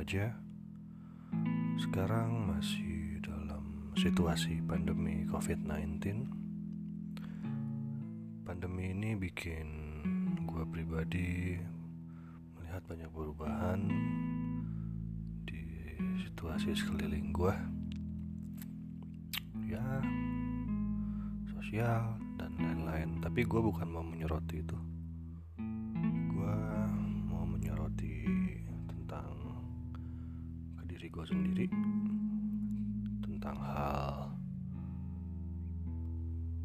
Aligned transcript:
aja. 0.00 0.32
Sekarang 1.76 2.48
masih 2.48 3.20
dalam 3.20 3.92
situasi 3.92 4.64
pandemi 4.64 5.28
COVID-19. 5.28 6.24
Pandemi 8.48 8.96
ini 8.96 9.12
bikin 9.12 9.68
gue 10.48 10.64
pribadi 10.72 11.60
melihat 12.56 12.80
banyak 12.88 13.12
perubahan 13.12 13.80
di 15.44 15.60
situasi 16.24 16.72
sekeliling 16.72 17.28
gue. 17.36 17.54
Ya, 19.68 19.84
sosial 21.52 22.16
dan 22.40 22.56
lain-lain. 22.56 23.20
Tapi 23.20 23.44
gue 23.44 23.60
bukan 23.60 23.92
mau 23.92 24.00
menyoroti 24.00 24.64
itu 24.64 24.89
gue 31.10 31.24
sendiri 31.26 31.66
tentang 33.26 33.58
hal 33.58 34.30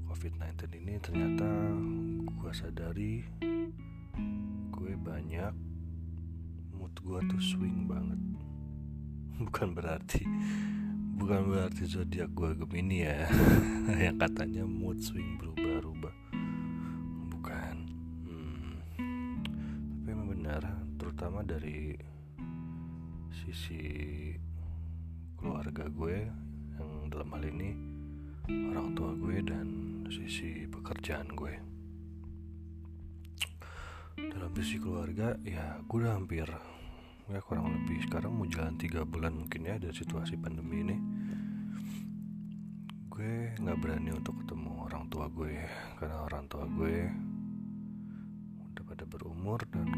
COVID-19 0.05 0.69
ini 0.85 0.93
ternyata 1.01 1.49
gue 2.29 2.51
sadari 2.53 3.25
gue 4.69 4.93
banyak 5.01 5.53
mood 6.77 6.93
gue 7.01 7.19
tuh 7.25 7.41
swing 7.41 7.89
banget. 7.89 8.21
Bukan 9.49 9.73
berarti 9.73 10.21
bukan 11.15 11.47
berarti 11.47 11.87
zodiak 11.87 12.29
gue 12.35 12.53
Gemini 12.59 13.07
ya. 13.07 13.25
Yang 14.05 14.29
katanya 14.29 14.63
mood 14.67 14.99
swing 14.99 15.39
berubah-ubah. 15.41 16.15
Bukan. 17.33 17.75
Hmm. 18.29 18.71
tapi 18.93 20.11
memang 20.11 20.27
benar 20.37 20.61
terutama 21.01 21.41
dari 21.41 21.95
sisi 23.31 23.81
keluarga 25.45 25.85
gue 25.93 26.17
yang 26.81 26.89
dalam 27.13 27.29
hal 27.37 27.43
ini 27.45 27.69
orang 28.49 28.97
tua 28.97 29.13
gue 29.13 29.45
dan 29.45 29.67
sisi 30.09 30.65
pekerjaan 30.65 31.29
gue. 31.37 31.53
Dalam 34.17 34.49
sisi 34.57 34.81
keluarga 34.81 35.37
ya 35.45 35.77
gue 35.85 36.01
udah 36.01 36.17
hampir 36.17 36.49
ya 37.29 37.37
kurang 37.45 37.77
lebih 37.77 38.09
sekarang 38.09 38.33
mau 38.33 38.49
jalan 38.49 38.73
tiga 38.81 39.05
bulan 39.05 39.37
mungkin 39.37 39.69
ya 39.69 39.77
dari 39.77 39.93
situasi 39.93 40.33
pandemi 40.41 40.81
ini. 40.81 40.97
Gue 43.13 43.53
nggak 43.61 43.77
berani 43.85 44.17
untuk 44.17 44.41
ketemu 44.41 44.81
orang 44.81 45.05
tua 45.13 45.29
gue 45.29 45.61
karena 46.01 46.25
orang 46.25 46.49
tua 46.49 46.65
gue 46.65 47.05
udah 48.73 48.81
pada 48.81 49.05
berumur 49.05 49.61
dan 49.69 49.89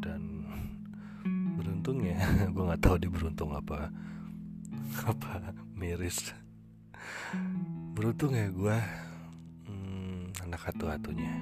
dan 0.00 0.22
beruntung 1.60 2.00
ya. 2.00 2.16
Gue 2.56 2.64
nggak 2.64 2.80
tahu 2.80 2.96
dia 2.96 3.12
beruntung 3.12 3.52
apa 3.52 3.92
apa 5.02 5.50
miris? 5.74 6.30
Beruntung 7.92 8.38
ya 8.38 8.46
gue 8.54 8.78
hmm, 9.66 10.46
anak 10.46 10.62
satu-satunya. 10.70 11.34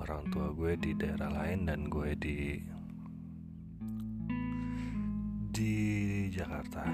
Orang 0.00 0.32
tua 0.32 0.48
gue 0.56 0.80
di 0.80 0.96
daerah 0.96 1.28
lain 1.28 1.68
dan 1.68 1.92
gue 1.92 2.16
di 2.16 2.38
di 5.52 5.74
Jakarta. 6.32 6.88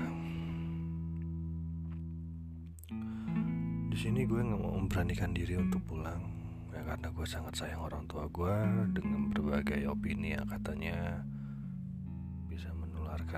Di 3.87 3.97
sini 3.97 4.27
gue 4.27 4.41
nggak 4.43 4.61
mau 4.61 4.75
memberanikan 4.75 5.31
diri 5.31 5.55
untuk 5.55 5.87
pulang 5.87 6.37
ya 6.77 6.85
karena 6.85 7.09
gue 7.09 7.25
sangat 7.25 7.55
sayang 7.57 7.89
orang 7.89 8.05
tua 8.05 8.29
gue 8.29 8.57
dengan 8.93 9.33
berbagai 9.33 9.89
opini 9.89 10.37
yang 10.37 10.45
katanya 10.45 11.25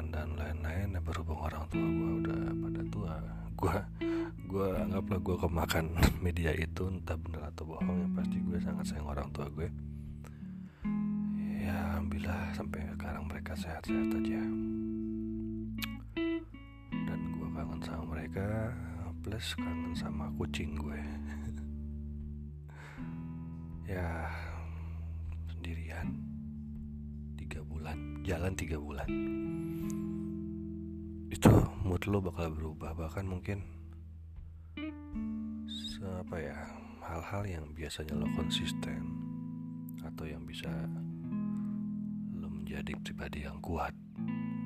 dan 0.07 0.39
lain-lain 0.39 0.95
ya 0.95 1.01
berhubung 1.03 1.43
orang 1.43 1.67
tua 1.67 1.83
gue 1.83 2.11
udah 2.23 2.39
pada 2.63 2.83
tua. 2.87 3.15
Gue 3.59 3.75
gue 4.47 4.69
anggaplah 4.79 5.19
gue 5.19 5.37
kemakan 5.43 5.87
media 6.25 6.55
itu 6.55 6.87
entah 6.87 7.19
benar 7.19 7.51
atau 7.51 7.75
bohong 7.75 7.99
yang 8.07 8.13
pasti 8.15 8.39
gue 8.39 8.59
sangat 8.63 8.85
sayang 8.87 9.11
orang 9.11 9.29
tua 9.35 9.51
gue 9.51 9.69
ya 11.59 11.75
alhamdulillah 11.93 12.55
sampai 12.55 12.81
sekarang 12.95 13.25
mereka 13.27 13.53
sehat-sehat 13.59 14.09
aja. 14.23 14.41
Dan 16.89 17.21
gue 17.35 17.49
kangen 17.51 17.81
sama 17.83 18.05
mereka 18.15 18.47
plus 19.27 19.59
kangen 19.59 19.93
sama 19.99 20.31
kucing 20.39 20.79
gue 20.79 21.01
ya 23.99 24.31
sendirian. 25.51 26.15
Tiga 27.35 27.61
bulan 27.67 28.23
jalan 28.23 28.53
tiga 28.55 28.79
bulan 28.79 29.09
itu 31.29 31.51
mood 31.85 32.03
lo 32.09 32.25
bakal 32.25 32.49
berubah 32.53 32.97
bahkan 32.97 33.29
mungkin 33.29 33.65
apa 36.29 36.37
ya 36.41 36.57
hal-hal 37.09 37.43
yang 37.49 37.65
biasanya 37.73 38.13
lo 38.17 38.29
konsisten 38.37 39.01
atau 40.05 40.29
yang 40.29 40.45
bisa 40.45 40.69
lo 42.37 42.49
menjadi 42.53 42.93
pribadi 43.01 43.49
yang 43.49 43.61
kuat 43.65 43.93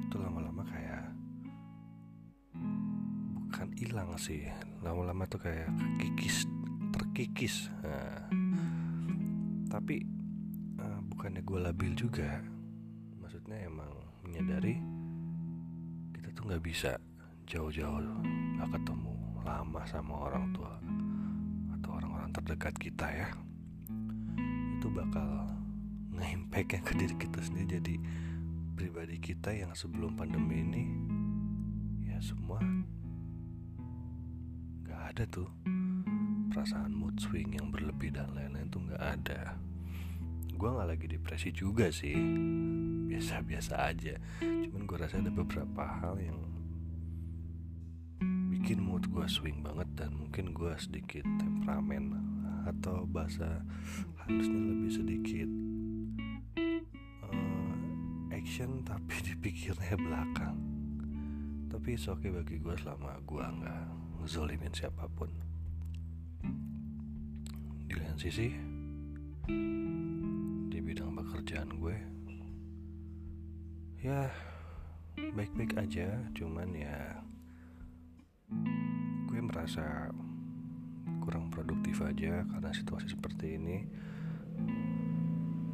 itu 0.06 0.16
lama-lama 0.18 0.66
kayak 0.68 1.06
bukan 3.52 3.68
hilang 3.78 4.10
sih. 4.18 4.48
Lama-lama 4.82 5.28
tuh 5.28 5.40
kayak 5.40 5.70
kikis 6.00 6.44
terkikis. 6.92 7.68
Nah, 7.80 8.28
tapi 9.72 10.04
uh, 10.80 11.00
bukannya 11.08 11.40
gue 11.40 11.58
labil 11.62 11.92
juga 11.96 12.42
maksudnya 13.20 13.64
emang 13.64 13.92
menyadari 14.20 14.76
tuh 16.32 16.48
nggak 16.48 16.64
bisa 16.64 16.96
jauh-jauh 17.46 18.00
nggak 18.56 18.70
ketemu 18.78 19.12
lama 19.42 19.82
sama 19.84 20.14
orang 20.30 20.54
tua 20.54 20.74
atau 21.78 21.90
orang-orang 21.98 22.30
terdekat 22.30 22.74
kita 22.78 23.06
ya. 23.10 23.28
Itu 24.78 24.88
bakal 24.90 25.50
nge-impact 26.14 26.68
yang 26.78 26.84
ke 26.86 26.92
diri 26.94 27.14
kita 27.18 27.40
sendiri. 27.42 27.68
Jadi 27.78 27.94
pribadi 28.78 29.16
kita 29.18 29.50
yang 29.52 29.74
sebelum 29.74 30.14
pandemi 30.16 30.62
ini 30.62 30.84
ya 32.08 32.18
semua 32.22 32.62
nggak 34.86 35.02
ada 35.14 35.24
tuh. 35.28 35.50
Perasaan 36.52 36.92
mood 36.92 37.16
swing 37.16 37.56
yang 37.56 37.72
berlebih 37.72 38.12
dan 38.12 38.28
lain-lain 38.36 38.68
tuh 38.68 38.84
nggak 38.84 39.02
ada. 39.02 39.56
Gue 40.52 40.68
nggak 40.68 40.88
lagi 40.88 41.06
depresi 41.10 41.50
juga 41.50 41.88
sih. 41.90 42.14
Biasa-biasa 43.10 43.74
aja 43.92 44.14
cuman 44.72 44.88
gue 44.88 44.96
rasa 44.96 45.20
ada 45.20 45.28
beberapa 45.28 45.84
hal 45.84 46.16
yang 46.16 46.40
bikin 48.48 48.80
mood 48.80 49.04
gue 49.12 49.28
swing 49.28 49.60
banget 49.60 49.84
dan 50.00 50.16
mungkin 50.16 50.56
gue 50.56 50.72
sedikit 50.80 51.28
temperamen 51.36 52.16
atau 52.64 53.04
bahasa 53.04 53.60
halusnya 54.24 54.72
lebih 54.72 54.88
sedikit 54.88 55.50
uh, 57.28 57.76
action 58.32 58.80
tapi 58.80 59.12
dipikirnya 59.28 59.92
belakang. 60.00 60.56
Tapi 61.68 61.92
oke 62.08 62.16
okay 62.16 62.30
bagi 62.32 62.56
gue 62.56 62.72
selama 62.80 63.20
gue 63.28 63.44
nggak 63.44 63.84
ngezolimin 64.24 64.72
siapa 64.72 65.04
pun. 65.12 65.28
Di 67.84 67.92
lain 67.92 68.16
sisi 68.16 68.48
di 70.72 70.78
bidang 70.80 71.12
pekerjaan 71.12 71.76
gue 71.76 71.96
ya 74.00 74.32
baik-baik 75.16 75.76
aja 75.76 76.16
cuman 76.32 76.68
ya 76.72 77.20
gue 79.28 79.40
merasa 79.40 80.12
kurang 81.22 81.48
produktif 81.54 82.02
aja 82.02 82.42
karena 82.50 82.70
situasi 82.74 83.14
seperti 83.14 83.56
ini. 83.56 83.86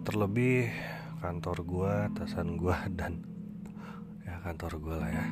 Terlebih 0.04 0.68
kantor 1.18 1.56
gue 1.64 1.92
atasan 2.12 2.60
gue 2.60 2.76
dan 2.98 3.24
ya 4.22 4.36
kantor 4.44 4.72
gue 4.78 4.94
lah 4.94 5.10
ya. 5.10 5.26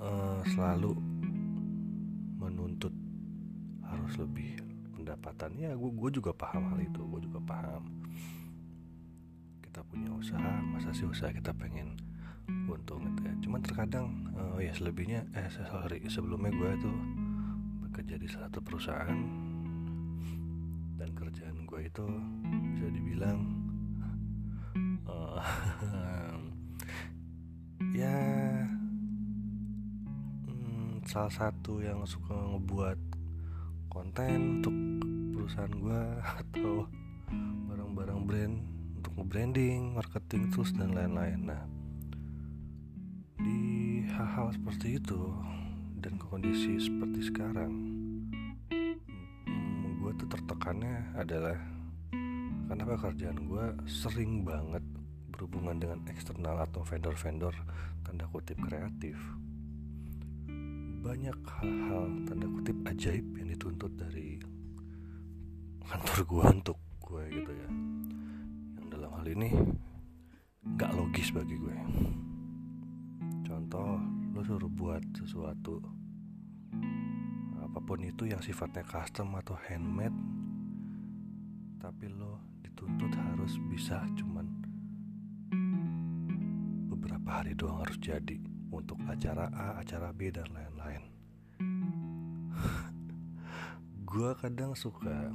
Uh, 0.00 0.40
selalu 0.48 0.96
menuntut 2.40 2.94
harus 3.84 4.16
lebih 4.16 4.56
pendapatan. 4.96 5.58
Ya 5.58 5.74
gue 5.76 5.90
gue 5.92 6.10
juga 6.14 6.32
paham 6.32 6.72
hal 6.72 6.80
itu 6.80 7.02
gue 7.02 7.20
juga 7.26 7.40
paham. 7.42 7.84
Kita 9.60 9.82
punya 9.86 10.08
usaha 10.14 10.62
masa 10.64 10.94
sih 10.94 11.04
usaha 11.04 11.30
kita 11.34 11.52
pengen 11.52 12.09
untung 12.70 13.02
gitu 13.12 13.20
ya 13.26 13.34
cuman 13.46 13.60
terkadang 13.62 14.06
uh, 14.36 14.58
ya 14.62 14.72
selebihnya 14.74 15.26
eh 15.34 15.48
sorry 15.50 16.02
sebelumnya 16.06 16.52
gue 16.54 16.70
tuh 16.82 16.98
bekerja 17.86 18.14
di 18.16 18.26
salah 18.30 18.48
satu 18.50 18.60
perusahaan 18.62 19.20
dan 21.00 21.08
kerjaan 21.16 21.64
gue 21.64 21.80
itu 21.86 22.06
bisa 22.76 22.86
dibilang 22.92 23.38
uh, 25.08 25.42
ya 28.00 28.18
hmm, 30.46 31.02
salah 31.08 31.32
satu 31.32 31.80
yang 31.82 32.04
suka 32.04 32.34
ngebuat 32.34 32.98
konten 33.90 34.62
untuk 34.62 34.76
perusahaan 35.34 35.74
gue 35.74 36.02
atau 36.44 36.72
barang-barang 37.66 38.20
brand 38.26 38.56
branding, 39.30 39.94
marketing 39.94 40.50
tools 40.50 40.74
dan 40.74 40.90
lain-lain. 40.90 41.38
Nah, 41.46 41.62
di 43.40 43.60
hal-hal 44.12 44.52
seperti 44.52 45.00
itu 45.00 45.32
dan 46.00 46.20
kondisi 46.20 46.76
seperti 46.76 47.20
sekarang, 47.32 47.72
hmm, 48.68 50.00
gue 50.00 50.12
tuh 50.20 50.28
tertekannya 50.28 51.16
adalah 51.16 51.56
karena 52.68 52.84
pekerjaan 52.86 53.38
gue 53.48 53.64
sering 53.88 54.44
banget 54.44 54.84
berhubungan 55.32 55.80
dengan 55.80 56.00
eksternal 56.06 56.60
atau 56.60 56.84
vendor-vendor 56.84 57.56
tanda 58.04 58.28
kutip 58.28 58.60
kreatif. 58.60 59.16
Banyak 61.00 61.38
hal-hal 61.40 62.04
tanda 62.28 62.46
kutip 62.46 62.76
ajaib 62.86 63.26
yang 63.40 63.48
dituntut 63.56 63.92
dari 63.96 64.36
kantor 65.88 66.18
gue 66.28 66.44
untuk 66.60 66.78
gue 67.02 67.22
gitu 67.40 67.52
ya. 67.56 67.68
Yang 68.78 68.86
dalam 68.92 69.10
hal 69.16 69.26
ini 69.26 69.50
gak 70.76 70.92
logis 70.92 71.32
bagi 71.32 71.56
gue 71.56 71.76
contoh 73.70 74.02
lo 74.34 74.42
suruh 74.42 74.66
buat 74.66 74.98
sesuatu 75.14 75.78
apa 77.62 77.78
pun 77.78 78.02
itu 78.02 78.26
yang 78.26 78.42
sifatnya 78.42 78.82
custom 78.82 79.30
atau 79.38 79.54
handmade 79.62 80.18
tapi 81.78 82.10
lo 82.10 82.42
dituntut 82.66 83.14
harus 83.14 83.62
bisa 83.70 84.02
cuman 84.18 84.50
beberapa 86.90 87.30
hari 87.30 87.54
doang 87.54 87.78
harus 87.78 87.94
jadi 88.02 88.42
untuk 88.74 88.98
acara 89.06 89.46
A, 89.54 89.78
acara 89.78 90.10
B 90.10 90.34
dan 90.34 90.50
lain-lain. 90.50 91.02
gue 94.10 94.30
kadang 94.42 94.74
suka 94.74 95.30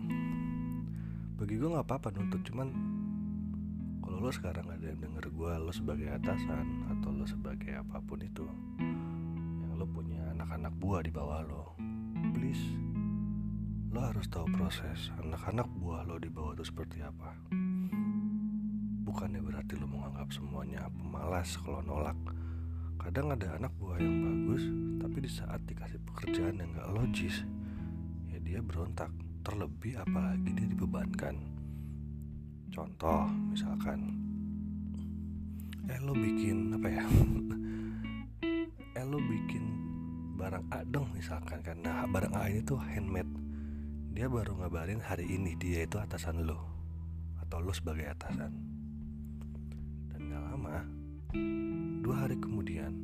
bagi 1.40 1.56
gue 1.56 1.72
nggak 1.72 1.88
apa-apa 1.88 2.12
nuntut 2.20 2.44
cuman 2.44 2.68
kalau 4.04 4.20
lo 4.20 4.28
sekarang 4.28 4.68
ada 4.68 4.92
yang 4.92 5.00
denger 5.00 5.32
gue 5.32 5.52
lo 5.56 5.72
sebagai 5.72 6.12
atasan 6.12 6.85
sebagai 7.26 7.74
apa 7.74 7.98
pun 8.06 8.22
itu 8.22 8.46
yang 9.66 9.74
lo 9.82 9.90
punya 9.90 10.22
anak-anak 10.38 10.74
buah 10.78 11.02
di 11.02 11.10
bawah 11.10 11.42
lo 11.42 11.74
please 12.38 12.62
lo 13.96 14.04
harus 14.04 14.28
tahu 14.28 14.44
proses 14.52 15.10
anak-anak 15.24 15.66
buah 15.80 16.04
lo 16.04 16.20
di 16.20 16.28
bawah 16.28 16.52
itu 16.52 16.68
seperti 16.68 17.00
apa. 17.00 17.32
Bukannya 19.08 19.40
berarti 19.40 19.80
lo 19.80 19.88
menganggap 19.88 20.36
semuanya 20.36 20.92
pemalas 20.92 21.56
kalau 21.64 21.80
nolak. 21.80 22.20
Kadang 23.00 23.32
ada 23.32 23.56
anak 23.56 23.72
buah 23.80 23.96
yang 24.04 24.20
bagus 24.20 24.68
tapi 25.00 25.24
di 25.24 25.32
saat 25.32 25.64
dikasih 25.64 26.04
pekerjaan 26.12 26.60
yang 26.60 26.76
gak 26.76 26.92
logis 26.92 27.48
ya 28.28 28.38
dia 28.44 28.60
berontak 28.60 29.16
terlebih 29.48 29.96
apalagi 29.96 30.52
dia 30.52 30.68
dibebankan. 30.68 31.40
Contoh 32.76 33.32
misalkan 33.48 34.25
eh 35.90 36.00
lo 36.02 36.14
bikin 36.18 36.74
apa 36.74 36.88
ya? 36.90 37.06
Eh 38.96 39.04
lo 39.04 39.20
bikin 39.20 39.64
barang 40.40 40.72
A 40.72 40.88
dong 40.88 41.12
misalkan 41.12 41.60
karena 41.60 42.08
barang 42.08 42.32
A 42.32 42.48
ini 42.48 42.64
tuh 42.64 42.80
handmade. 42.80 43.30
Dia 44.16 44.32
baru 44.32 44.56
ngabarin 44.56 45.04
hari 45.04 45.28
ini 45.28 45.60
dia 45.60 45.84
itu 45.84 46.00
atasan 46.00 46.48
lo 46.48 46.64
atau 47.44 47.60
lo 47.60 47.76
sebagai 47.76 48.08
atasan. 48.08 48.56
Dan 50.12 50.32
gak 50.32 50.44
lama 50.48 50.88
Dua 52.06 52.24
hari 52.24 52.40
kemudian, 52.40 52.96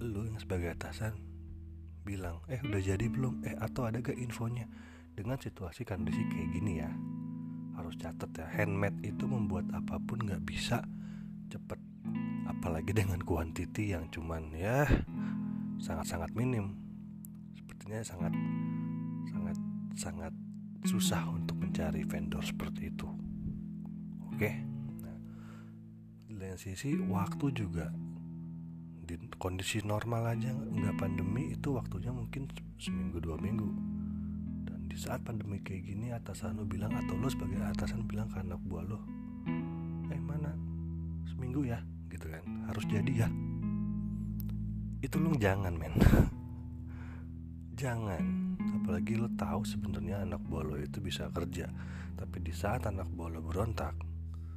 lu 0.00 0.24
yang 0.24 0.40
sebagai 0.40 0.72
atasan 0.72 1.12
bilang, 2.06 2.40
eh 2.48 2.62
udah 2.62 2.80
jadi 2.80 3.04
belum? 3.10 3.44
Eh 3.44 3.58
atau 3.58 3.84
ada 3.84 4.00
gak 4.00 4.16
infonya? 4.16 4.64
Dengan 5.12 5.36
situasi 5.36 5.84
kondisi 5.84 6.24
kayak 6.32 6.48
gini 6.56 6.80
ya, 6.80 6.88
harus 7.76 7.98
catat 8.00 8.30
ya, 8.32 8.46
handmade 8.48 8.96
itu 9.04 9.28
membuat 9.28 9.68
apa 9.76 10.00
pun 10.00 10.24
gak 10.24 10.40
bisa 10.48 10.80
cepet. 11.48 11.80
Apalagi 12.46 12.92
dengan 12.94 13.20
kuantiti 13.22 13.92
yang 13.94 14.06
cuman 14.10 14.54
ya 14.54 14.86
sangat-sangat 15.82 16.30
minim. 16.34 16.76
Sepertinya 17.54 18.00
sangat 18.02 18.32
sangat 19.30 19.56
sangat 19.96 20.32
susah 20.86 21.22
untuk 21.30 21.58
mencari 21.58 22.06
vendor 22.06 22.42
seperti 22.42 22.94
itu. 22.94 23.08
Oke. 24.30 24.38
Okay? 24.38 24.54
lain 26.56 26.72
sisi 26.72 26.96
waktu 27.12 27.52
juga 27.52 27.92
di 29.04 29.20
kondisi 29.36 29.84
normal 29.84 30.36
aja 30.36 30.56
nggak 30.56 30.96
pandemi 30.96 31.52
itu 31.52 31.76
waktunya 31.76 32.08
mungkin 32.08 32.48
seminggu 32.80 33.20
dua 33.20 33.36
minggu 33.36 33.68
dan 34.64 34.88
di 34.88 34.96
saat 34.96 35.20
pandemi 35.20 35.60
kayak 35.60 35.84
gini 35.84 36.16
atasan 36.16 36.56
lo 36.56 36.64
bilang 36.64 36.96
atau 36.96 37.12
lo 37.20 37.28
sebagai 37.28 37.60
atasan 37.60 38.08
bilang 38.08 38.32
ke 38.32 38.40
anak 38.40 38.56
buah 38.64 38.88
lo 38.88 39.04
seminggu 41.56 41.72
ya 41.72 41.80
gitu 42.12 42.26
kan. 42.28 42.44
Harus 42.68 42.84
jadi 42.84 43.12
ya. 43.24 43.28
Itu 45.00 45.16
lo 45.24 45.32
jangan 45.40 45.72
men. 45.72 45.96
Jangan. 47.80 48.24
Apalagi 48.80 49.16
lo 49.16 49.28
tahu 49.36 49.64
sebenarnya 49.64 50.24
anak 50.24 50.44
buah 50.44 50.64
lo 50.64 50.76
itu 50.76 51.00
bisa 51.00 51.32
kerja. 51.32 51.72
Tapi 52.16 52.44
di 52.44 52.52
saat 52.52 52.84
anak 52.84 53.08
buah 53.08 53.32
lo 53.32 53.40
berontak 53.40 53.96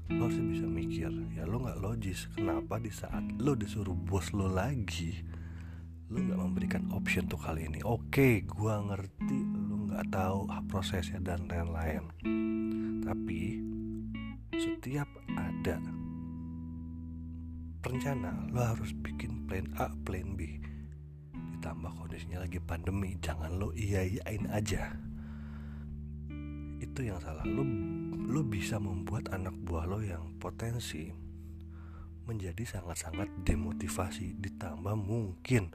lo 0.10 0.26
sih 0.26 0.42
bisa 0.42 0.66
mikir 0.66 1.14
ya 1.38 1.48
lo 1.48 1.64
nggak 1.64 1.80
logis. 1.80 2.28
Kenapa 2.36 2.82
di 2.82 2.92
saat 2.92 3.24
lo 3.40 3.56
disuruh 3.56 3.94
bos 3.96 4.34
lo 4.36 4.50
lagi 4.50 5.22
lo 6.10 6.18
nggak 6.18 6.40
memberikan 6.42 6.84
option 6.92 7.30
tuh 7.30 7.38
kali 7.38 7.70
ini? 7.70 7.80
Oke 7.86 8.44
gua 8.44 8.82
ngerti 8.84 9.40
lo 9.70 9.88
nggak 9.88 10.10
tahu 10.10 10.50
prosesnya 10.66 11.22
dan 11.22 11.46
lain-lain. 11.46 12.10
Tapi 13.06 13.42
setiap 14.58 15.08
ada 15.38 15.99
rencana 17.80 18.36
lo 18.52 18.60
harus 18.60 18.92
bikin 18.92 19.48
plan 19.48 19.64
A 19.80 19.88
plan 20.04 20.36
B. 20.36 20.60
Ditambah 21.32 21.96
kondisinya 21.96 22.44
lagi 22.44 22.60
pandemi 22.60 23.16
jangan 23.24 23.56
lo 23.56 23.72
iya 23.72 24.04
iyain 24.04 24.52
aja. 24.52 25.00
Itu 26.84 27.00
yang 27.08 27.24
salah. 27.24 27.48
Lo 27.48 27.64
lo 28.30 28.44
bisa 28.44 28.78
membuat 28.84 29.32
anak 29.32 29.56
buah 29.64 29.88
lo 29.88 30.04
yang 30.04 30.36
potensi 30.44 31.08
menjadi 32.28 32.68
sangat-sangat 32.68 33.48
demotivasi. 33.48 34.36
Ditambah 34.36 34.96
mungkin 35.00 35.72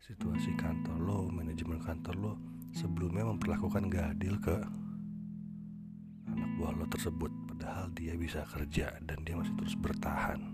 situasi 0.00 0.56
kantor 0.56 0.96
lo 1.04 1.18
manajemen 1.28 1.78
kantor 1.84 2.16
lo 2.16 2.32
sebelumnya 2.72 3.28
memperlakukan 3.28 3.92
gak 3.92 4.16
adil 4.16 4.40
ke 4.40 4.56
anak 6.32 6.50
buah 6.56 6.72
lo 6.80 6.88
tersebut. 6.88 7.28
Padahal 7.44 7.92
dia 7.92 8.16
bisa 8.16 8.40
kerja 8.48 8.96
dan 9.04 9.20
dia 9.20 9.36
masih 9.36 9.52
terus 9.60 9.76
bertahan 9.76 10.51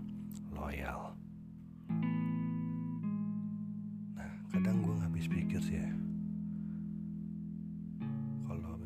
loyal. 0.59 1.15
Nah 4.19 4.31
kadang 4.51 4.83
gue 4.83 4.95
habis 4.99 5.25
pikir 5.31 5.63
sih 5.63 5.79
ya. 5.79 5.89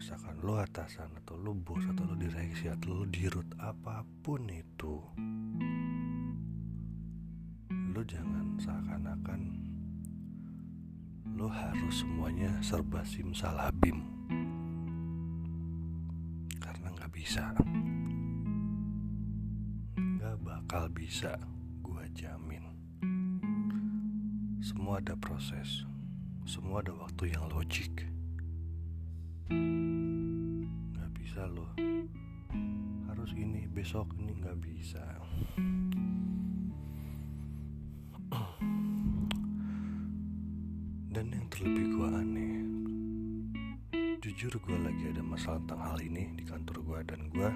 Misalkan 0.03 0.35
lo 0.43 0.59
atasan 0.59 1.07
atau 1.23 1.39
lo 1.39 1.55
bos 1.55 1.79
atau 1.87 2.03
lo 2.03 2.19
direksi 2.19 2.67
atau 2.67 2.91
lo 2.91 3.05
dirut 3.07 3.47
apa 3.55 4.03
pun 4.19 4.51
itu 4.51 4.99
lo 7.71 8.03
jangan 8.03 8.59
seakan-akan 8.59 9.41
lo 11.39 11.47
harus 11.47 12.03
semuanya 12.03 12.51
serba 12.59 12.99
simsalabim 13.07 14.03
karena 16.59 16.87
nggak 16.99 17.11
bisa. 17.15 17.55
Nggak 19.95 20.35
bakal 20.43 20.91
bisa 20.91 21.39
jamin 22.13 22.73
semua 24.63 25.03
ada 25.03 25.19
proses. 25.19 25.83
Semua 26.47 26.79
ada 26.79 26.95
waktu 26.95 27.35
yang 27.35 27.51
logik. 27.51 28.07
Nggak 29.51 31.11
bisa 31.19 31.43
loh. 31.51 31.67
Harus 33.11 33.35
ini 33.35 33.67
besok 33.67 34.07
ini 34.15 34.31
nggak 34.39 34.55
bisa. 34.63 35.03
Dan 41.11 41.27
yang 41.27 41.47
terlebih 41.51 41.85
gue 41.99 42.07
aneh 42.07 42.55
jujur 44.23 44.55
gue 44.63 44.77
lagi 44.79 45.11
ada 45.11 45.19
masalah 45.19 45.59
tentang 45.67 45.83
hal 45.83 45.99
ini 45.99 46.31
di 46.39 46.47
kantor 46.47 46.79
gue 46.87 46.99
dan 47.11 47.27
gue 47.27 47.49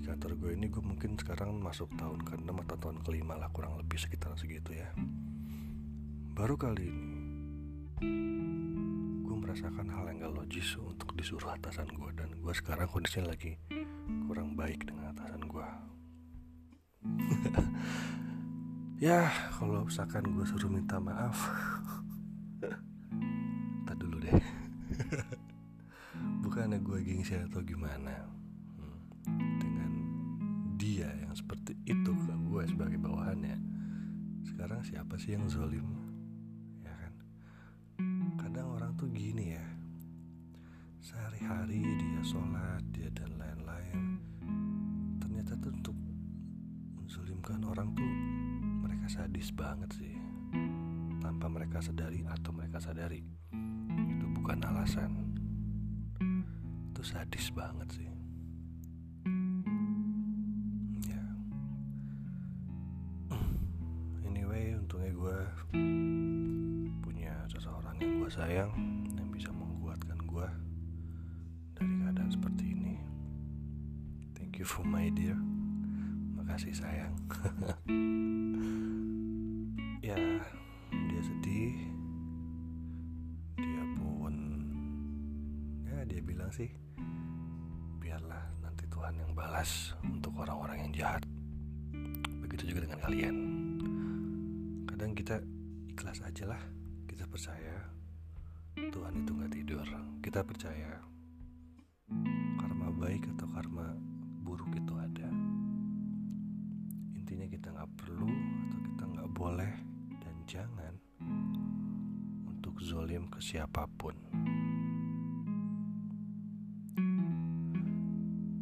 di 0.00 0.08
kantor 0.08 0.32
gue 0.40 0.56
ini 0.56 0.72
gue 0.72 0.80
mungkin 0.80 1.20
sekarang 1.20 1.60
masuk 1.60 1.92
tahun 2.00 2.24
ke-6 2.24 2.48
atau 2.48 2.76
tahun 2.80 3.04
kelima 3.04 3.36
lah 3.36 3.52
kurang 3.52 3.76
lebih 3.76 4.00
sekitar 4.00 4.32
segitu 4.40 4.72
ya. 4.72 4.88
Baru 6.32 6.56
kali 6.56 6.88
ini 6.88 7.20
merasakan 9.36 9.92
hal 9.92 10.08
yang 10.08 10.24
gak 10.24 10.40
logis 10.40 10.72
untuk 10.80 11.12
disuruh 11.20 11.52
atasan 11.52 11.92
gue 11.92 12.08
dan 12.16 12.32
gue 12.32 12.54
sekarang 12.56 12.88
kondisinya 12.88 13.36
lagi 13.36 13.60
kurang 14.24 14.56
baik 14.56 14.88
dengan 14.88 15.12
atasan 15.12 15.44
gue. 15.44 15.68
Ya 19.00 19.32
kalau 19.56 19.88
misalkan 19.88 20.28
gue 20.28 20.44
suruh 20.44 20.68
minta 20.68 21.00
maaf 21.00 21.48
tak 23.88 23.96
dulu 23.96 24.20
deh. 24.20 24.32
Bukannya 26.44 26.84
gue 26.84 27.00
gengsi 27.00 27.32
atau 27.32 27.64
gimana 27.64 28.39
yang 31.30 31.38
seperti 31.38 31.78
itu 31.86 32.10
ke 32.26 32.34
gue 32.50 32.62
sebagai 32.66 32.98
bawahannya 32.98 33.54
sekarang 34.50 34.82
siapa 34.82 35.14
sih 35.14 35.38
yang 35.38 35.46
zolim? 35.46 35.86
Ya 36.82 36.90
kan? 36.90 37.14
Kadang 38.34 38.74
orang 38.74 38.98
tuh 38.98 39.06
gini 39.14 39.54
ya. 39.54 39.62
Sehari-hari 40.98 41.86
dia 41.86 42.22
sholat 42.26 42.82
dia 42.90 43.06
dan 43.14 43.30
lain-lain. 43.38 44.18
Ternyata 45.22 45.54
tuh 45.62 45.70
untuk 45.70 45.94
menzolimkan 46.98 47.62
orang 47.62 47.94
tuh 47.94 48.10
mereka 48.82 49.06
sadis 49.06 49.54
banget 49.54 49.94
sih. 49.94 50.18
Tanpa 51.22 51.46
mereka 51.46 51.78
sadari 51.78 52.26
atau 52.26 52.50
mereka 52.50 52.82
sadari. 52.82 53.22
Itu 54.18 54.26
bukan 54.34 54.66
alasan. 54.66 55.14
Itu 56.90 57.06
sadis 57.06 57.54
banget 57.54 57.86
sih 57.94 58.09
kalian. 93.10 93.38
Kadang 94.86 95.18
kita 95.18 95.42
ikhlas 95.90 96.22
aja 96.22 96.46
lah 96.46 96.62
kita 97.10 97.26
percaya 97.26 97.90
Tuhan 98.78 99.26
itu 99.26 99.30
nggak 99.34 99.50
tidur. 99.50 99.82
Kita 100.22 100.46
percaya 100.46 100.94
karma 102.54 102.94
baik 102.94 103.26
atau 103.34 103.50
karma 103.50 103.98
buruk 104.46 104.70
itu 104.78 104.94
ada. 104.94 105.26
Intinya 107.18 107.50
kita 107.50 107.74
nggak 107.74 107.90
perlu 107.98 108.30
atau 108.70 108.78
kita 108.78 109.02
nggak 109.10 109.30
boleh 109.34 109.74
dan 110.22 110.34
jangan 110.46 110.94
untuk 112.46 112.78
zolim 112.78 113.26
ke 113.26 113.42
siapa 113.42 113.90
pun. 113.98 114.14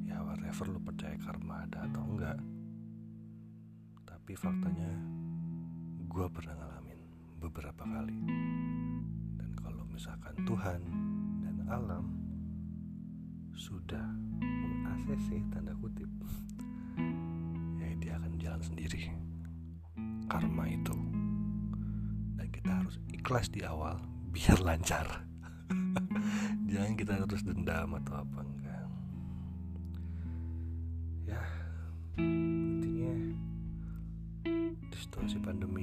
Ya 0.09 0.25
whatever 0.25 0.73
lu 0.73 0.81
percaya 0.81 1.21
karma 1.21 1.69
ada 1.69 1.85
atau 1.85 2.01
enggak 2.01 2.41
tapi 4.29 4.45
faktanya 4.45 4.93
gue 6.05 6.27
pernah 6.29 6.53
ngalamin 6.61 7.01
beberapa 7.41 7.81
kali. 7.81 8.13
Dan 9.41 9.57
kalau 9.57 9.89
misalkan 9.89 10.37
Tuhan 10.45 10.85
dan 11.41 11.57
alam 11.65 12.13
sudah 13.57 14.05
meng-ACC 14.45 15.49
tanda 15.49 15.73
kutip 15.81 16.13
ya 17.81 17.89
dia 17.97 18.21
akan 18.21 18.37
jalan 18.37 18.61
sendiri. 18.61 19.09
Karma 20.29 20.69
itu. 20.69 20.93
Dan 22.37 22.53
kita 22.53 22.85
harus 22.85 23.01
ikhlas 23.09 23.49
di 23.49 23.65
awal 23.65 23.97
biar 24.29 24.61
lancar. 24.61 25.25
Jangan 26.69 27.01
kita 27.01 27.25
terus 27.25 27.49
dendam 27.49 27.97
atau 27.97 28.21
apa 28.21 28.45
enggak 28.45 28.68
pandemi 35.39 35.78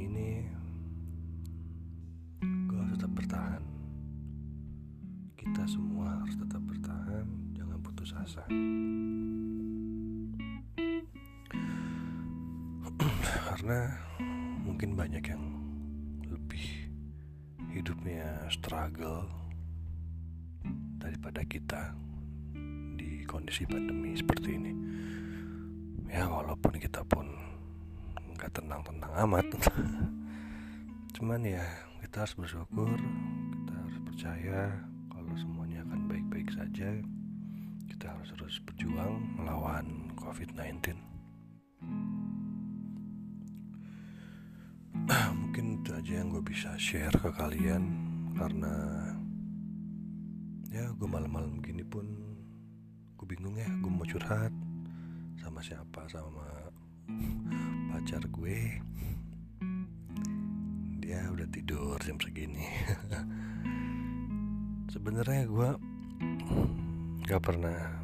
harus 32.26 32.42
bersyukur 32.42 32.90
kita 33.54 33.74
harus 33.78 34.02
percaya 34.02 34.82
kalau 35.14 35.30
semuanya 35.38 35.86
akan 35.86 36.10
baik-baik 36.10 36.50
saja. 36.58 36.90
Kita 37.86 38.18
harus 38.18 38.34
terus 38.34 38.58
berjuang 38.66 39.38
melawan 39.38 40.10
COVID-19 40.18 40.98
mungkin 45.38 45.86
itu 45.86 45.94
aja 45.94 46.26
yang 46.26 46.34
gue 46.34 46.42
bisa 46.42 46.74
share 46.82 47.14
ke 47.14 47.30
kalian 47.30 47.94
karena 48.34 48.74
ya 50.74 50.90
gue 50.98 51.06
malam-malam 51.06 51.62
gini 51.62 51.86
pun 51.86 52.10
gue 53.22 53.26
bingung 53.30 53.54
ya 53.54 53.70
gue 53.70 53.92
mau 53.94 54.02
curhat 54.02 54.50
sama 55.38 55.62
siapa 55.62 56.10
sama 56.10 56.74
pacar 57.94 58.26
gue 58.34 58.82
dia 61.06 61.22
udah 61.30 61.46
tidur 61.54 62.02
jam 62.02 62.18
segini. 62.18 62.66
Sebenarnya 64.94 65.46
gue 65.46 65.70
gak 67.30 67.46
pernah 67.46 68.02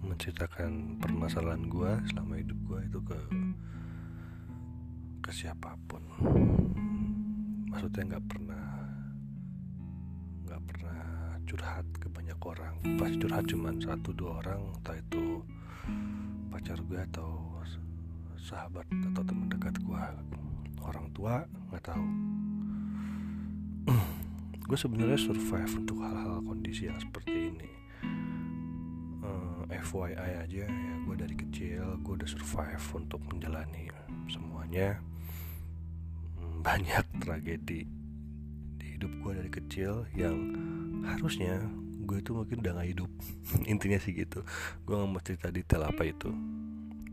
menceritakan 0.00 0.96
permasalahan 0.96 1.68
gue 1.68 1.92
selama 2.08 2.40
hidup 2.40 2.56
gue 2.64 2.80
itu 2.88 2.98
ke 3.04 3.20
ke 5.20 5.30
siapa 5.36 5.76
pun. 5.92 6.00
Maksudnya 7.68 8.16
nggak 8.16 8.26
pernah 8.32 8.64
nggak 10.48 10.62
pernah 10.72 11.00
curhat 11.44 11.84
ke 12.00 12.08
banyak 12.08 12.40
orang. 12.40 12.80
Pas 12.96 13.12
curhat 13.12 13.44
cuman 13.44 13.76
satu 13.76 14.16
dua 14.16 14.40
orang 14.40 14.72
entah 14.72 14.96
itu 14.96 15.44
pacar 16.48 16.80
gue 16.80 17.00
atau 17.12 17.60
sahabat 18.40 18.88
atau 19.12 19.20
teman 19.20 19.52
dekat 19.52 19.76
gue 19.84 20.04
orang 20.84 21.10
tua 21.14 21.44
nggak 21.70 21.84
tahu. 21.84 22.06
Gue 24.68 24.78
sebenarnya 24.78 25.16
survive 25.16 25.72
untuk 25.80 26.04
hal-hal 26.04 26.44
kondisi 26.44 26.92
yang 26.92 27.00
seperti 27.00 27.56
ini. 27.56 27.70
Uh, 29.24 29.64
FYI 29.72 30.14
aja 30.44 30.64
ya 30.68 30.94
gue 31.02 31.16
dari 31.18 31.34
kecil 31.34 31.98
gue 32.04 32.14
udah 32.20 32.28
survive 32.28 32.84
untuk 32.92 33.20
menjalani 33.26 33.88
semuanya. 34.28 35.00
Banyak 36.60 37.04
tragedi 37.24 37.88
di 38.76 38.86
hidup 38.94 39.12
gue 39.24 39.32
dari 39.40 39.50
kecil 39.50 40.04
yang 40.12 40.36
harusnya 41.08 41.64
gue 42.04 42.20
itu 42.20 42.36
mungkin 42.36 42.60
udah 42.60 42.76
gak 42.76 42.88
hidup. 42.92 43.10
Intinya 43.72 43.96
sih 43.96 44.12
gitu. 44.12 44.44
Gue 44.84 44.94
gak 45.00 45.08
mau 45.08 45.20
cerita 45.24 45.48
detail 45.48 45.88
apa 45.88 46.04
itu. 46.04 46.28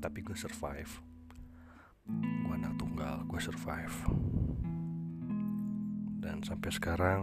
Tapi 0.03 0.19
gue 0.21 0.35
survive 0.35 1.14
gue 2.05 2.53
anak 2.53 2.77
tunggal 2.77 3.25
gue 3.25 3.41
survive. 3.41 3.97
Dan 6.21 6.45
sampai 6.45 6.69
sekarang 6.69 7.21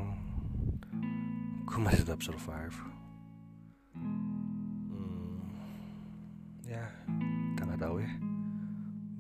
gue 1.66 1.78
masih 1.78 2.02
tetap 2.02 2.22
survive. 2.22 2.76
Hmm, 3.94 5.38
ya 6.66 6.82
kita 7.54 7.62
nggak 7.62 7.82
tahu 7.82 7.96
ya. 8.02 8.12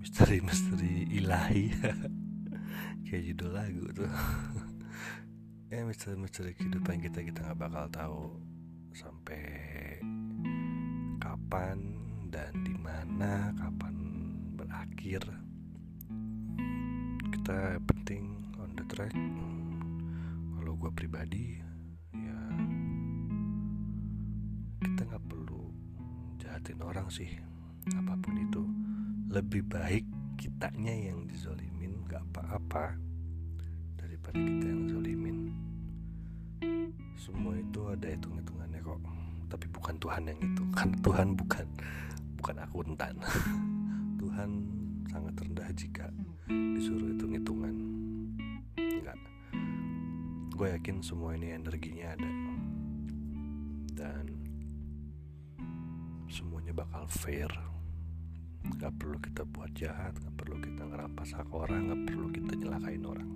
Misteri-misteri 0.02 1.06
ilahi. 1.14 1.70
Kayak 3.06 3.22
judul 3.32 3.50
lagu 3.54 3.84
tuh. 3.94 4.10
Ya 5.72 5.88
misteri-misteri 5.88 6.52
kehidupan 6.52 7.00
kita 7.00 7.24
kita 7.24 7.48
nggak 7.48 7.56
bakal 7.64 7.88
tahu 7.88 8.22
sampai 8.92 9.40
kapan 11.16 11.96
dan 12.28 12.52
di 12.60 12.76
mana 12.76 13.56
kapan 13.56 13.96
berakhir 14.52 15.24
kita 17.42 17.74
penting 17.90 18.38
on 18.62 18.70
the 18.78 18.86
track. 18.86 19.10
Kalau 20.54 20.78
gue 20.78 20.94
pribadi 20.94 21.58
ya 22.14 22.38
kita 24.78 25.10
nggak 25.10 25.26
perlu 25.26 25.74
jahatin 26.38 26.78
orang 26.86 27.10
sih. 27.10 27.26
Apa 27.98 28.14
pun 28.22 28.38
itu. 28.38 28.62
Lebih 29.26 29.66
baik 29.66 30.06
kitanya 30.38 30.94
yang 30.94 31.26
dizolimin 31.26 32.06
gak 32.06 32.22
apa-apa 32.30 32.94
daripada 33.98 34.38
kita 34.38 34.66
yang 34.70 34.86
zolimin. 34.86 35.50
Semua 37.18 37.58
itu 37.58 37.90
ada 37.90 38.06
hitung-hitungannya 38.06 38.86
kok. 38.86 39.02
Tapi 39.50 39.66
bukan 39.66 39.98
Tuhan 39.98 40.30
yang 40.30 40.38
itu. 40.38 40.62
Kan 40.78 40.94
Tuhan 41.02 41.34
bukan 41.34 41.66
bukan 42.38 42.56
akuntan. 42.62 43.18
Tuhan 44.22 44.81
sangat 45.10 45.34
rendah 45.42 45.70
jika 45.74 46.06
disuruh 46.46 47.10
hitung-hitungan. 47.16 47.74
Enggak. 48.78 49.18
Gue 50.52 50.68
yakin 50.76 51.02
semua 51.02 51.34
ini 51.34 51.56
energinya 51.56 52.14
ada. 52.14 52.30
Dan 53.92 54.42
Semuanya 56.32 56.72
bakal 56.72 57.04
fair. 57.12 57.52
Gak 58.80 58.96
perlu 58.96 59.20
kita 59.20 59.44
buat 59.44 59.68
jahat 59.76 60.16
Gak 60.16 60.32
perlu 60.38 60.56
kita 60.62 60.86
ngerampas 60.86 61.34
hak 61.34 61.50
orang 61.50 61.92
Gak 61.92 62.02
perlu 62.08 62.26
kita 62.32 62.52
nyelakain 62.56 63.04
orang. 63.04 63.30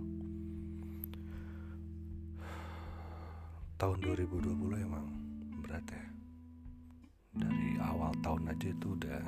Tahun 3.77 3.99
2020 4.01 4.49
emang 4.81 5.07
berat 5.61 5.85
ya. 5.93 6.05
Dari 7.37 7.77
awal 7.85 8.17
tahun 8.25 8.49
aja 8.49 8.73
itu 8.73 8.97
udah 8.97 9.21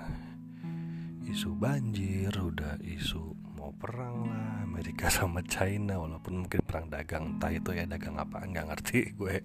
isu 1.29 1.53
banjir, 1.61 2.33
udah 2.33 2.81
isu 2.81 3.37
mau 3.61 3.69
perang 3.77 4.33
lah 4.33 4.65
Amerika 4.65 5.13
sama 5.21 5.45
China 5.45 6.01
walaupun 6.01 6.45
mungkin 6.45 6.65
perang 6.65 6.89
dagang 6.89 7.37
entah 7.37 7.53
itu 7.53 7.77
ya 7.77 7.85
dagang 7.85 8.17
apa 8.17 8.49
nggak 8.49 8.67
ngerti 8.73 8.99
gue. 9.21 9.37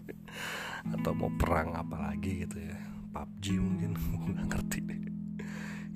Atau 0.95 1.11
mau 1.11 1.27
perang 1.35 1.75
apa 1.75 2.11
lagi 2.11 2.47
gitu 2.47 2.55
ya 2.63 2.79
PUBG 3.11 3.45
mungkin 3.59 3.91
gue 3.99 4.27
nggak 4.31 4.47
ngerti. 4.47 4.77
Deh 4.87 4.99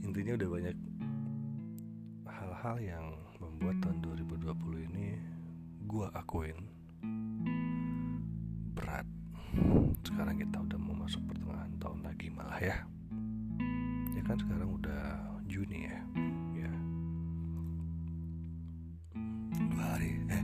intinya 0.03 0.33
udah 0.39 0.49
banyak 0.49 0.75
hal-hal 2.27 2.77
yang 2.83 3.05
membuat 3.39 3.75
tahun 3.79 3.97
2020 4.03 4.87
ini 4.91 5.07
gue 5.87 6.05
akuin 6.11 6.57
berat. 8.75 9.07
Sekarang 10.03 10.35
kita 10.35 10.57
udah 10.67 10.79
mau 10.83 10.95
masuk 10.99 11.23
pertengahan 11.31 11.71
tahun 11.79 11.99
lagi 12.03 12.27
malah 12.27 12.59
ya. 12.59 12.77
Ya 14.17 14.21
kan 14.27 14.35
sekarang 14.35 14.73
udah 14.83 15.36
Juni 15.57 15.89
ya? 15.89 15.97
Ya. 16.53 16.71
Dua 19.57 19.85
hari 19.97 20.21
eh 20.29 20.43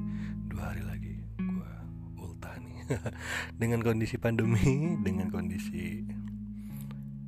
dua 0.49 0.73
hari 0.73 0.81
lagi 0.89 1.13
gue 1.37 1.73
ultah 2.17 2.57
nih. 2.57 2.81
Dengan 3.61 3.85
kondisi 3.85 4.17
pandemi 4.17 4.97
dengan 5.05 5.29
kondisi 5.29 6.01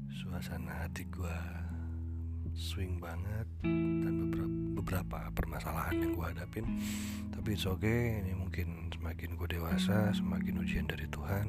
suasana 0.09 0.81
hati 0.81 1.05
gue 1.13 1.37
swing 2.57 2.97
banget 2.97 3.45
dan 3.61 4.13
beberapa 4.17 4.49
beberapa 4.81 5.19
permasalahan 5.37 6.09
yang 6.09 6.17
gue 6.17 6.25
hadapin. 6.25 6.65
Tapi 7.37 7.53
it's 7.53 7.69
okay 7.69 8.25
ini 8.25 8.33
mungkin 8.33 8.89
semakin 8.97 9.37
gue 9.37 9.61
dewasa 9.61 10.09
semakin 10.09 10.57
ujian 10.57 10.89
dari 10.89 11.05
Tuhan 11.05 11.47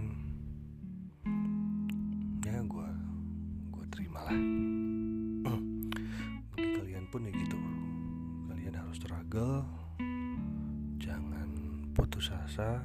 ya 2.45 2.61
gue 2.61 2.91
gue 3.73 3.85
terimalah 3.89 4.76
pun 7.17 7.25
ya 7.25 7.33
gitu. 7.33 7.57
Kalian 8.45 8.77
harus 8.77 9.01
struggle. 9.01 9.65
Jangan 11.01 11.49
putus 11.97 12.29
asa. 12.29 12.85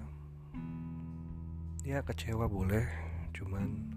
Ya 1.83 1.99
kecewa 1.99 2.47
boleh 2.47 2.87
cuman 3.35 3.91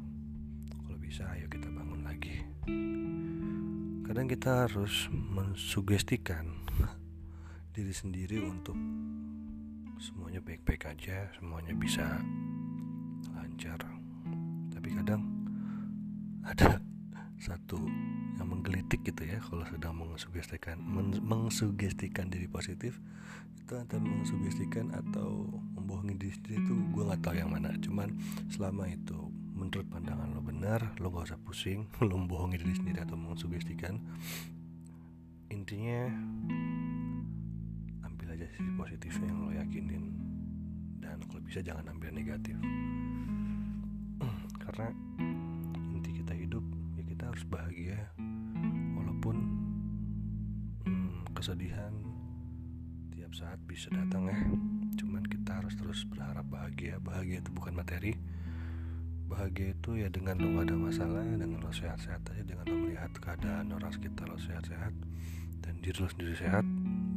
kalau 0.83 0.99
bisa 0.99 1.23
ayo 1.39 1.47
kita 1.47 1.71
bangun 1.71 2.03
lagi. 2.03 2.43
Kadang 4.03 4.27
kita 4.27 4.67
harus 4.67 5.07
mensugestikan 5.15 6.67
diri 7.79 7.95
sendiri 7.95 8.43
untuk 8.43 8.75
semuanya 10.03 10.43
baik-baik 10.43 10.99
aja 10.99 11.31
semuanya 11.39 11.79
bisa 11.79 12.19
lancar. 13.39 13.79
Tapi 14.75 14.99
kadang 14.99 15.31
ada 16.43 16.83
satu 17.45 17.77
yang 18.41 18.49
menggelitik 18.49 19.05
gitu 19.05 19.23
ya 19.29 19.37
kalau 19.45 19.69
sedang 19.69 20.01
mengsugestikan 20.01 20.81
men 20.81 21.21
mengsugestikan 21.21 22.33
diri 22.33 22.49
positif 22.49 22.97
itu 23.65 23.73
antara 23.81 24.01
mengsugestikan 24.05 24.93
atau 24.93 25.49
membohongi 25.73 26.21
diri 26.21 26.33
sendiri 26.37 26.57
itu 26.61 26.75
gue 26.93 27.03
nggak 27.09 27.21
tahu 27.25 27.35
yang 27.41 27.49
mana. 27.49 27.73
Cuman 27.81 28.13
selama 28.53 28.85
itu 28.93 29.17
menurut 29.57 29.89
pandangan 29.89 30.37
lo 30.37 30.45
benar 30.45 30.81
lo 31.01 31.09
gak 31.09 31.33
usah 31.33 31.41
pusing 31.41 31.89
lo 32.05 32.13
membohongi 32.13 32.61
diri 32.61 32.75
sendiri 32.77 33.01
atau 33.01 33.17
mengsugestikan 33.17 33.97
intinya 35.49 36.11
ambil 38.05 38.37
aja 38.37 38.45
sisi 38.53 38.69
positifnya 38.77 39.33
yang 39.33 39.41
lo 39.41 39.53
yakinin. 39.57 40.05
Dan 41.01 41.25
kalau 41.25 41.41
bisa 41.41 41.65
jangan 41.65 41.89
ambil 41.89 42.13
negatif. 42.13 42.61
Karena 44.65 44.93
harus 47.35 47.51
bahagia. 47.51 47.99
Walaupun 48.95 49.37
hmm, 50.87 51.35
kesedihan 51.35 51.91
tiap 53.11 53.35
saat 53.35 53.59
bisa 53.67 53.91
datang 53.91 54.31
ya. 54.31 54.39
Cuman 55.03 55.27
kita 55.27 55.59
harus 55.59 55.75
terus 55.75 56.07
berharap 56.07 56.47
bahagia. 56.47 57.03
Bahagia 57.03 57.43
itu 57.43 57.51
bukan 57.51 57.75
materi. 57.75 58.15
Bahagia 59.27 59.75
itu 59.75 59.99
ya 59.99 60.07
dengan 60.15 60.39
lo 60.39 60.63
ada 60.63 60.79
masalah 60.79 61.27
dengan 61.27 61.59
lo 61.59 61.75
sehat-sehat 61.75 62.23
aja 62.23 62.47
dengan 62.47 62.71
lo 62.71 62.77
melihat 62.87 63.11
keadaan 63.19 63.67
orang 63.75 63.91
sekitar 63.91 64.31
lo 64.31 64.39
sehat-sehat 64.39 64.95
dan 65.59 65.75
diri 65.83 65.99
lo 65.99 66.07
sendiri 66.07 66.39
sehat 66.39 66.63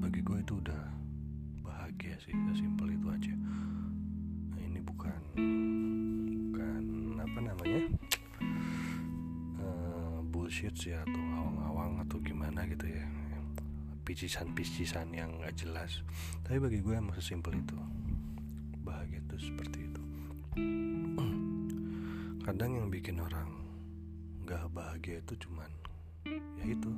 bagi 0.01 0.25
gue 0.25 0.41
itu 0.41 0.57
udah 0.57 0.81
bahagia 1.61 2.17
sih. 2.25 2.33
Sesimpel 2.33 2.89
itu 2.89 3.05
aja. 3.05 3.33
Nah, 4.49 4.61
ini 4.65 4.81
bukan 4.81 5.21
bullshit 10.57 10.73
sih 10.73 10.97
atau 10.97 11.21
awang-awang 11.37 12.01
atau 12.01 12.17
gimana 12.17 12.65
gitu 12.65 12.89
ya. 12.89 13.05
Picisan-picisan 14.09 15.13
yang 15.13 15.37
gak 15.37 15.53
jelas. 15.53 16.01
Tapi 16.41 16.57
bagi 16.57 16.81
gue 16.81 16.97
emang 16.97 17.13
sesimpel 17.13 17.61
itu. 17.61 17.77
Bahagia 18.81 19.21
itu 19.21 19.37
seperti 19.37 19.85
itu. 19.85 20.01
Kadang 22.49 22.73
yang 22.73 22.89
bikin 22.89 23.21
orang 23.21 23.53
gak 24.49 24.65
bahagia 24.73 25.21
itu 25.21 25.45
cuman 25.45 25.69
ya 26.25 26.65
itu. 26.65 26.89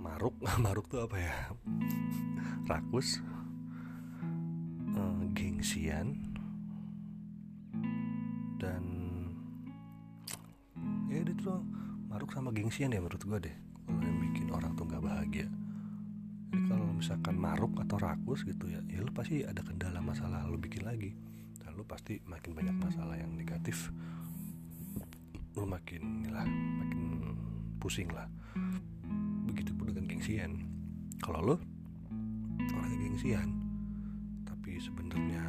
Maruk. 0.00 0.32
Maruk 0.64 0.88
tuh 0.88 1.04
apa 1.04 1.20
ya? 1.20 1.36
Rakus. 2.72 3.20
Uh, 4.96 5.20
gengsian. 5.36 6.16
Dan 8.56 8.84
ya 11.12 11.20
itu 11.20 11.52
maruk 12.24 12.40
sama 12.40 12.56
gengsian 12.56 12.88
ya 12.88 13.04
menurut 13.04 13.20
gue 13.20 13.52
deh. 13.52 13.56
Kalau 13.84 14.00
yang 14.00 14.16
bikin 14.16 14.48
orang 14.48 14.72
tuh 14.80 14.88
nggak 14.88 15.04
bahagia. 15.04 15.44
Jadi 16.48 16.60
kalau 16.72 16.88
misalkan 16.96 17.36
maruk 17.36 17.76
atau 17.84 18.00
rakus 18.00 18.48
gitu 18.48 18.64
ya 18.64 18.80
ya 18.88 19.04
lu 19.04 19.12
pasti 19.12 19.44
ada 19.44 19.60
kendala 19.60 20.00
masalah 20.00 20.48
lu 20.48 20.56
bikin 20.56 20.88
lagi. 20.88 21.12
Dan 21.60 21.76
lu 21.76 21.84
pasti 21.84 22.24
makin 22.24 22.56
banyak 22.56 22.80
masalah 22.80 23.20
yang 23.20 23.28
negatif. 23.36 23.92
Lu 25.52 25.68
makin 25.68 26.32
lah 26.32 26.48
makin 26.48 27.36
pusing 27.76 28.08
lah. 28.08 28.24
Begitu 29.44 29.76
pun 29.76 29.92
dengan 29.92 30.08
gengsian. 30.08 30.64
Kalau 31.20 31.44
lu 31.44 31.56
orang 32.72 33.04
gengsian. 33.04 33.52
Tapi 34.48 34.80
sebenarnya 34.80 35.44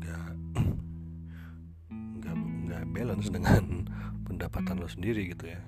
nggak 0.00 0.32
nggak 2.24 2.34
nggak 2.40 2.84
balance 2.88 3.28
dengan 3.28 3.84
pendapatan 4.24 4.80
lo 4.80 4.88
sendiri 4.88 5.28
gitu 5.36 5.44
ya 5.44 5.60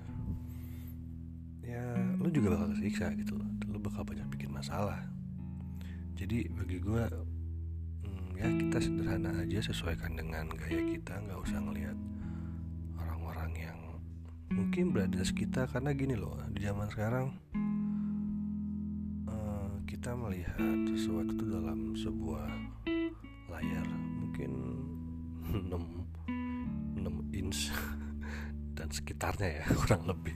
lu 2.32 2.40
juga 2.40 2.56
bakal 2.56 2.72
kesiksa 2.72 3.12
gitu 3.20 3.36
loh. 3.36 3.44
Lu 3.68 3.76
bakal 3.76 4.08
banyak 4.08 4.24
bikin 4.32 4.48
masalah. 4.56 5.04
Jadi 6.16 6.48
bagi 6.48 6.80
gue 6.80 7.04
hmm, 8.08 8.40
ya 8.40 8.48
kita 8.48 8.78
sederhana 8.80 9.36
aja 9.36 9.60
sesuaikan 9.60 10.16
dengan 10.16 10.48
gaya 10.48 10.80
kita 10.96 11.12
nggak 11.28 11.36
usah 11.44 11.60
ngelihat 11.60 11.92
orang-orang 12.96 13.52
yang 13.52 13.78
mungkin 14.48 14.96
berada 14.96 15.20
di 15.20 15.28
sekitar 15.28 15.68
karena 15.68 15.92
gini 15.92 16.16
loh 16.16 16.32
di 16.56 16.64
zaman 16.64 16.88
sekarang 16.88 17.36
uh, 19.28 19.76
kita 19.84 20.16
melihat 20.16 20.56
sesuatu 20.88 21.36
itu 21.36 21.44
dalam 21.52 21.92
sebuah 21.92 22.48
layar 23.52 23.86
mungkin 24.24 24.52
6 25.68 25.68
6 26.96 27.36
inch 27.36 27.68
dan 28.80 28.88
sekitarnya 28.88 29.60
ya 29.60 29.64
kurang 29.76 30.08
lebih 30.08 30.32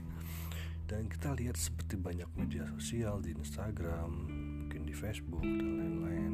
dan 0.87 1.11
kita 1.11 1.35
lihat 1.35 1.59
seperti 1.59 1.99
banyak 1.99 2.31
media 2.39 2.63
sosial 2.79 3.19
di 3.19 3.35
Instagram 3.35 4.07
mungkin 4.63 4.87
di 4.87 4.95
Facebook 4.95 5.43
dan 5.43 5.83
lain-lain. 5.83 6.33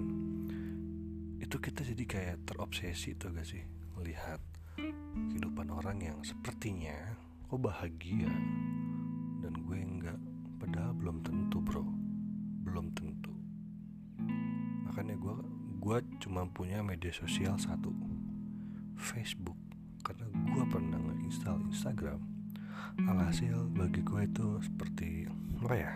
Itu 1.41 1.57
kita 1.57 1.81
jadi 1.81 2.05
kayak 2.05 2.45
terobsesi 2.45 3.17
tuh 3.17 3.33
gak 3.33 3.49
sih? 3.49 3.65
Melihat 3.97 4.37
kehidupan 4.77 5.73
orang 5.73 6.05
yang 6.05 6.19
sepertinya 6.21 7.17
kok 7.49 7.65
bahagia. 7.65 8.29
Dan 9.41 9.57
gue 9.65 9.77
enggak 9.81 10.21
padahal 10.61 10.93
belum 11.01 11.25
tentu 11.25 11.57
bro. 11.57 11.83
Belum 12.61 12.93
tentu. 12.93 13.33
Makanya 14.85 15.17
gue 15.17 15.33
gue 15.81 15.97
cuma 16.21 16.45
punya 16.45 16.85
media 16.85 17.09
sosial 17.09 17.57
satu. 17.57 17.89
Facebook. 19.01 19.57
Karena 20.05 20.29
gue 20.29 20.63
pernah 20.69 21.01
nge-install 21.01 21.73
Instagram 21.73 22.32
alhasil 23.09 23.69
bagi 23.73 24.05
gue 24.05 24.21
itu 24.27 24.47
seperti 24.61 25.25
apa 25.63 25.75
ya 25.75 25.91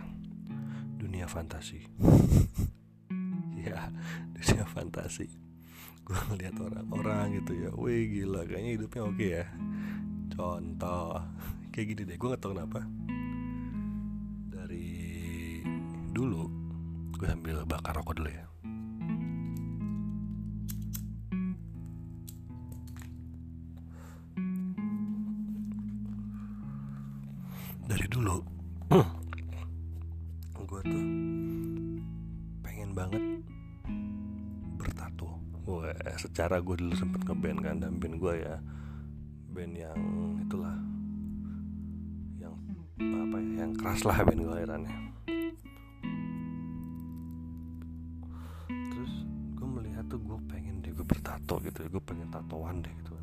dunia 0.97 1.27
fantasi. 1.29 1.81
Ya 3.57 3.91
dunia 4.31 4.63
fantasi. 4.71 5.27
Gue 6.07 6.15
ngeliat 6.31 6.55
orang-orang 6.55 7.43
gitu 7.43 7.51
ya 7.51 7.69
wih 7.75 8.07
gila 8.07 8.47
kayaknya 8.47 8.71
hidupnya 8.79 9.01
oke 9.03 9.25
ya. 9.27 9.45
Contoh 10.31 11.19
kayak 11.75 11.87
gini 11.91 12.01
deh 12.07 12.15
gue 12.15 12.31
gak 12.31 12.39
tau 12.39 12.55
kenapa. 12.55 12.79
Dari 14.47 14.87
dulu 16.15 16.47
gue 17.19 17.27
sambil 17.27 17.67
bakar 17.67 17.91
rokok 17.99 18.23
dulu 18.23 18.31
ya 18.31 18.46
secara 36.47 36.63
gue 36.63 36.79
dulu 36.79 36.95
sempet 36.95 37.27
ngeband 37.27 37.59
kan 37.59 37.75
dan 37.83 37.99
band 37.99 38.23
gue 38.23 38.33
ya 38.39 38.55
band 39.51 39.73
yang 39.75 39.99
itulah 40.47 40.79
yang 42.39 42.55
apa 42.95 43.35
ya 43.35 43.67
yang 43.67 43.75
keras 43.75 44.07
lah 44.07 44.23
band 44.23 44.47
gue 44.47 44.53
alirannya 44.55 44.95
terus 48.71 49.13
gue 49.59 49.67
melihat 49.67 50.07
tuh 50.07 50.23
gue 50.23 50.39
pengen 50.47 50.79
deh 50.79 50.95
gue 50.95 51.03
bertato 51.03 51.59
gitu 51.67 51.83
gue 51.83 51.99
pengen 52.07 52.31
tatoan 52.31 52.79
deh 52.79 52.95
gitu 52.95 53.19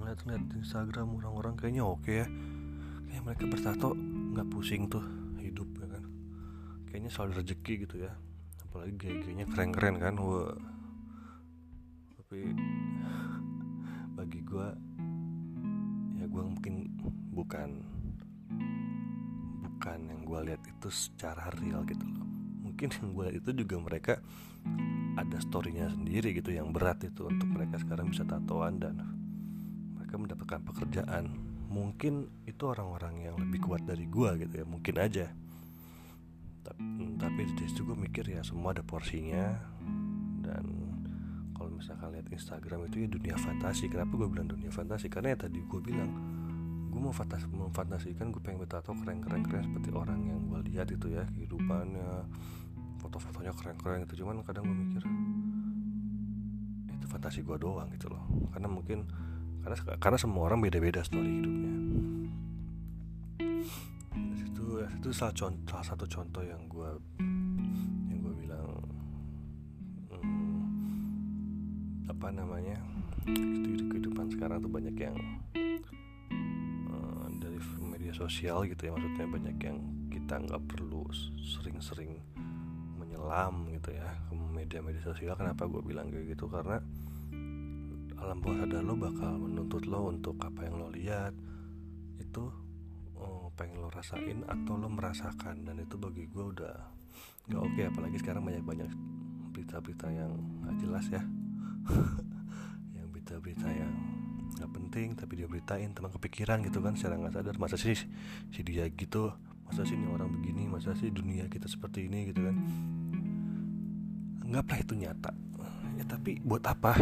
ngeliat-ngeliat 0.00 0.42
di 0.48 0.56
Instagram 0.64 1.20
orang-orang 1.20 1.52
kayaknya 1.52 1.84
oke 1.84 2.08
ya. 2.08 2.24
Kayak 3.12 3.22
mereka 3.28 3.44
bertato 3.44 3.92
nggak 4.32 4.48
pusing 4.48 4.88
tuh 4.88 5.04
hidup 5.36 5.68
ya 5.76 5.86
kan. 5.90 6.04
Kayaknya 6.88 7.10
soal 7.12 7.28
rezeki 7.34 7.84
gitu 7.84 8.08
ya. 8.08 8.16
Apalagi 8.64 8.94
gaya-gayanya 8.94 9.50
keren-keren 9.52 10.00
kan 10.00 10.16
wah 10.16 10.54
tapi 12.28 12.44
bagi 14.12 14.44
gue 14.44 14.68
ya 16.20 16.28
gue 16.28 16.44
mungkin 16.44 16.92
bukan 17.32 17.80
bukan 19.64 19.98
yang 20.12 20.20
gue 20.28 20.40
lihat 20.52 20.60
itu 20.68 20.92
secara 20.92 21.48
real 21.56 21.88
gitu 21.88 22.04
loh. 22.04 22.28
Mungkin 22.68 22.92
yang 23.00 23.16
gue 23.16 23.24
lihat 23.32 23.36
itu 23.40 23.64
juga 23.64 23.80
mereka 23.80 24.14
ada 25.16 25.40
storynya 25.40 25.88
sendiri 25.88 26.36
gitu 26.36 26.52
yang 26.52 26.68
berat 26.68 27.00
itu 27.08 27.32
untuk 27.32 27.48
mereka 27.48 27.80
sekarang 27.80 28.12
bisa 28.12 28.28
tatoan 28.28 28.76
dan 28.76 29.00
mereka 29.96 30.20
mendapatkan 30.20 30.60
pekerjaan. 30.68 31.32
Mungkin 31.72 32.28
itu 32.44 32.60
orang-orang 32.68 33.24
yang 33.24 33.40
lebih 33.40 33.64
kuat 33.64 33.88
dari 33.88 34.04
gue 34.04 34.36
gitu 34.44 34.52
ya 34.52 34.68
mungkin 34.68 35.00
aja. 35.00 35.32
Tapi, 36.60 36.84
tapi 37.16 37.40
di 37.56 37.64
situ 37.72 37.88
gue 37.88 37.96
mikir 37.96 38.28
ya 38.28 38.44
semua 38.44 38.76
ada 38.76 38.84
porsinya 38.84 39.56
dan 40.44 40.77
misalkan 41.78 42.10
lihat 42.10 42.26
Instagram 42.34 42.90
itu 42.90 43.06
ya 43.06 43.08
dunia 43.08 43.36
fantasi. 43.38 43.86
Kenapa 43.86 44.12
gue 44.18 44.28
bilang 44.28 44.50
dunia 44.50 44.68
fantasi? 44.74 45.06
Karena 45.06 45.38
ya 45.38 45.46
tadi 45.46 45.62
gue 45.62 45.80
bilang 45.80 46.10
gue 46.90 47.00
mau 47.00 47.14
fantas 47.14 47.46
memfantasikan 47.46 48.34
gue 48.34 48.42
pengen 48.42 48.66
bertato 48.66 48.90
keren-keren 48.90 49.46
keren 49.46 49.62
seperti 49.70 49.94
orang 49.94 50.18
yang 50.26 50.40
gue 50.50 50.60
lihat 50.74 50.90
itu 50.90 51.06
ya 51.14 51.22
kehidupannya 51.30 52.26
foto-fotonya 52.98 53.54
keren-keren 53.54 54.02
gitu. 54.10 54.26
Cuman 54.26 54.42
kadang 54.42 54.66
gue 54.66 54.76
mikir 54.76 55.02
itu 56.98 57.06
fantasi 57.06 57.46
gue 57.46 57.56
doang 57.56 57.86
gitu 57.94 58.10
loh. 58.10 58.26
Karena 58.50 58.66
mungkin 58.66 59.06
karena 59.62 59.76
karena 60.02 60.18
semua 60.18 60.50
orang 60.50 60.58
beda-beda 60.58 61.06
story 61.06 61.38
hidupnya. 61.38 61.72
Itu 64.42 64.82
itu 64.82 65.08
salah, 65.14 65.34
contoh, 65.36 65.70
salah 65.70 65.86
satu 65.86 66.04
contoh 66.10 66.42
yang 66.42 66.66
gue 66.66 66.90
apa 72.08 72.32
namanya 72.32 72.80
itu 73.28 73.84
kehidupan 73.92 74.32
sekarang 74.32 74.64
tuh 74.64 74.72
banyak 74.72 74.96
yang 74.96 75.16
uh, 76.88 77.26
dari 77.36 77.60
media 77.84 78.16
sosial 78.16 78.64
gitu 78.64 78.88
ya 78.88 78.96
maksudnya 78.96 79.28
banyak 79.28 79.56
yang 79.60 79.78
kita 80.08 80.40
nggak 80.40 80.62
perlu 80.64 81.04
sering-sering 81.40 82.20
menyelam 82.96 83.68
gitu 83.72 83.92
ya 83.92 84.08
ke 84.28 84.34
media-media 84.36 85.00
sosial. 85.04 85.36
Kenapa 85.36 85.64
gue 85.64 85.80
bilang 85.80 86.12
kayak 86.12 86.36
gitu? 86.36 86.48
Karena 86.48 86.80
alam 88.18 88.42
bawah 88.42 88.60
sadar 88.60 88.82
lo 88.82 88.98
bakal 88.98 89.40
menuntut 89.40 89.86
lo 89.86 90.10
untuk 90.10 90.36
apa 90.42 90.66
yang 90.66 90.76
lo 90.80 90.90
lihat 90.90 91.32
itu 92.18 92.50
oh, 93.16 93.48
pengen 93.54 93.84
lo 93.84 93.88
rasain 93.88 94.44
atau 94.44 94.76
lo 94.76 94.88
merasakan. 94.92 95.64
Dan 95.64 95.80
itu 95.80 95.96
bagi 95.96 96.28
gue 96.28 96.44
udah 96.44 96.76
nggak 97.48 97.60
oke 97.64 97.72
okay, 97.72 97.84
apalagi 97.88 98.16
sekarang 98.20 98.44
banyak-banyak 98.44 98.90
berita-berita 99.56 100.06
yang 100.12 100.32
nggak 100.64 100.76
jelas 100.84 101.06
ya 101.08 101.24
yang 102.96 103.06
berita-berita 103.10 103.68
yang 103.68 103.92
nggak 104.58 104.70
penting 104.74 105.08
tapi 105.14 105.38
dia 105.38 105.46
beritain 105.46 105.94
tentang 105.94 106.10
kepikiran 106.18 106.58
gitu 106.66 106.82
kan 106.82 106.98
secara 106.98 107.14
nggak 107.20 107.34
sadar. 107.34 107.54
Masa 107.56 107.76
sih 107.78 107.98
si 108.50 108.60
dia 108.66 108.84
gitu? 108.90 109.30
Masa 109.68 109.84
sih 109.84 109.94
ini 109.94 110.08
orang 110.08 110.32
begini? 110.32 110.66
Masa 110.66 110.96
sih 110.96 111.12
dunia 111.12 111.46
kita 111.46 111.68
seperti 111.68 112.08
ini 112.08 112.32
gitu 112.32 112.42
kan? 112.42 112.56
Anggaplah 114.48 114.78
itu 114.80 114.94
nyata. 114.96 115.32
Ya 115.98 116.04
tapi 116.06 116.40
buat 116.40 116.64
apa? 116.64 116.94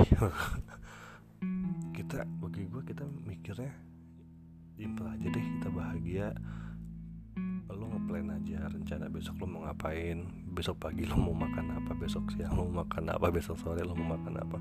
Kita 1.96 2.28
bagi 2.40 2.68
gue 2.68 2.82
kita 2.84 3.04
mikirnya 3.24 3.72
simpel 4.76 5.08
aja 5.08 5.26
deh. 5.32 5.46
Kita 5.60 5.68
bahagia 5.72 6.26
lo 7.74 7.86
ngeplan 7.90 8.30
aja 8.30 8.70
rencana 8.70 9.10
besok 9.10 9.42
lo 9.42 9.46
mau 9.50 9.60
ngapain 9.66 10.22
besok 10.54 10.78
pagi 10.78 11.02
lo 11.02 11.18
mau 11.18 11.34
makan 11.34 11.82
apa 11.82 11.92
besok 11.98 12.30
siang 12.34 12.54
lo 12.54 12.68
mau 12.70 12.86
makan 12.86 13.10
apa 13.10 13.26
besok 13.34 13.58
sore 13.58 13.82
lo 13.82 13.98
mau 13.98 14.14
makan 14.14 14.34
apa 14.38 14.58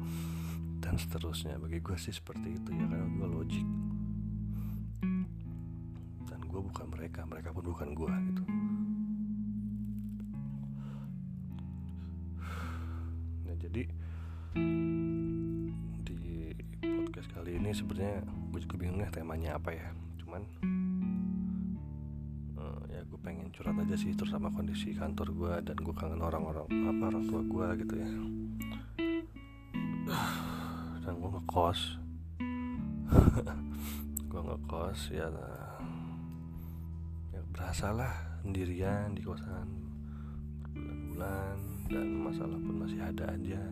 dan 0.85 1.01
seterusnya. 1.01 1.57
Bagi 1.57 1.81
gue 1.81 1.97
sih 1.97 2.13
seperti 2.13 2.61
itu 2.61 2.69
ya 2.69 2.85
karena 2.85 3.09
gue 3.09 3.27
logik. 3.27 3.67
Dan 6.29 6.39
gue 6.45 6.61
bukan 6.61 6.85
mereka 6.93 7.25
mereka 7.25 7.49
pun 7.49 7.65
bukan 7.65 7.89
gue 7.97 8.13
gitu. 8.29 8.43
Nah 13.49 13.55
jadi 13.57 13.83
di 16.05 16.17
podcast 16.81 17.27
kali 17.33 17.57
ini 17.57 17.73
sebenarnya 17.73 18.21
gue 18.53 18.59
juga 18.61 18.75
bingung 18.77 19.01
ya 19.01 19.09
temanya 19.09 19.57
apa 19.57 19.73
ya. 19.73 19.89
Cuman 20.21 20.45
pengen 23.25 23.49
curhat 23.49 23.73
aja 23.81 23.97
sih 23.97 24.13
terus 24.13 24.29
sama 24.29 24.53
kondisi 24.53 24.93
kantor 24.93 25.33
gue 25.33 25.53
dan 25.65 25.77
gue 25.81 25.95
kangen 25.97 26.21
orang-orang 26.21 26.69
apa 26.69 27.03
orang 27.09 27.25
tua 27.25 27.41
gue 27.41 27.67
gitu 27.81 27.93
ya. 27.97 28.09
Dan 31.01 31.13
gue 31.17 31.29
ngekos. 31.33 31.79
Gue 34.29 34.41
ngekos 34.41 34.99
ya 35.15 35.31
ya 37.31 37.41
berasa 37.55 37.93
lah 37.95 38.13
sendirian 38.43 39.15
di 39.15 39.23
kosan 39.23 39.69
berbulan-bulan 40.75 41.55
dan 41.87 42.07
masalah 42.19 42.59
pun 42.59 42.75
masih 42.83 42.99
ada 42.99 43.25
aja. 43.31 43.63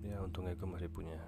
Ya 0.00 0.16
untungnya 0.24 0.56
gue 0.56 0.68
masih 0.72 0.88
punya 0.88 1.20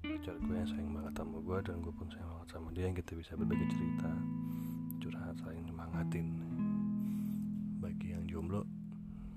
pacar 0.00 0.34
gue 0.40 0.56
yang 0.56 0.68
sayang 0.70 0.90
banget 0.96 1.12
sama 1.20 1.38
gue 1.44 1.58
dan 1.60 1.76
gue 1.84 1.92
pun 1.92 2.08
sayang 2.08 2.30
banget 2.32 2.48
sama 2.48 2.68
dia 2.72 2.84
yang 2.88 2.96
kita 2.96 3.12
bisa 3.12 3.36
berbagi 3.36 3.66
cerita 3.68 4.10
saling 5.38 5.62
nyemangatin. 5.62 6.26
Bagi 7.78 8.14
yang 8.14 8.24
jomblo 8.26 8.66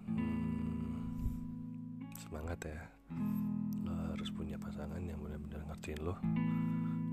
hmm, 0.10 0.97
semangat 2.17 2.60
ya. 2.65 2.82
Lo 3.86 3.93
harus 4.13 4.29
punya 4.34 4.58
pasangan 4.58 5.01
yang 5.01 5.21
benar-benar 5.21 5.62
ngertiin 5.69 6.01
lo. 6.01 6.17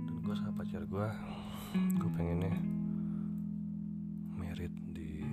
Dan 0.09 0.17
gue 0.25 0.35
sama 0.37 0.53
pacar 0.57 0.83
gue 0.89 1.09
gue 1.71 2.11
pengennya 2.17 2.57
merit 4.35 4.73
di 4.97 5.25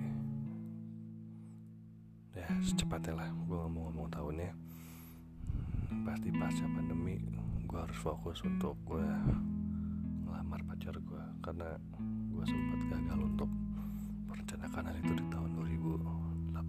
ya 2.35 2.47
secepatnya 2.59 3.23
lah. 3.23 3.29
Gue 3.47 3.57
ngomong-ngomong 3.57 4.11
tahunnya. 4.11 4.51
Pasti 6.03 6.29
pasca 6.35 6.67
pandemi 6.67 7.15
gue 7.67 7.79
harus 7.79 7.99
fokus 7.99 8.39
untuk 8.47 8.79
gue 8.87 9.07
ngelamar 10.27 10.59
pacar 10.67 10.91
gue 10.99 11.23
karena 11.39 11.79
gue 12.27 12.43
sempat 12.43 12.79
gagal 12.91 13.19
untuk 13.23 13.47
merencanakan 14.27 14.91
hal 14.91 14.97
itu 14.99 15.13
di 15.15 15.25
tahun 15.31 15.49
2018 15.55 16.67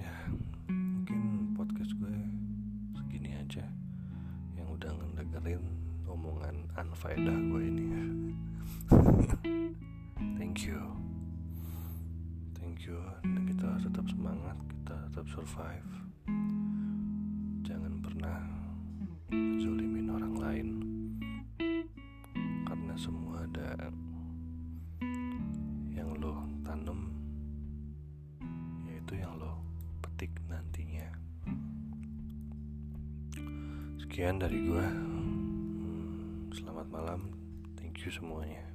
ya 0.00 0.14
mungkin 0.72 1.20
podcast 1.52 1.92
gue 2.00 2.16
segini 2.96 3.36
aja 3.36 3.68
yang 4.56 4.72
udah 4.72 4.88
ngedengerin 4.96 5.60
omongan 6.08 6.66
anfaedah 6.74 7.38
gue 7.52 7.62
ini. 7.70 7.86
Thank 10.40 10.66
you. 10.66 10.80
Thank 12.58 12.84
you. 12.88 12.98
Dan 13.22 13.46
kita 13.46 13.78
tetap 13.78 14.04
semangat 14.10 14.58
kita 14.66 14.96
tetap 15.06 15.26
survive 15.30 16.09
pernah 18.20 18.44
zulimin 19.64 20.12
orang 20.12 20.36
lain. 20.36 20.68
Karena 22.68 22.92
semua 23.00 23.48
ada 23.48 23.88
yang 25.88 26.12
lo 26.20 26.44
tanam 26.60 27.16
yaitu 28.84 29.16
yang 29.24 29.32
lo 29.40 29.64
petik 30.04 30.36
nantinya. 30.52 31.08
Sekian 34.04 34.36
dari 34.36 34.68
gua. 34.68 34.84
Hmm, 34.84 36.52
selamat 36.52 36.92
malam. 36.92 37.32
Thank 37.80 38.04
you 38.04 38.12
semuanya. 38.12 38.69